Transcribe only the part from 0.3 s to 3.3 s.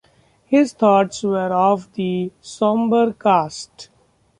His thoughts were of the sombre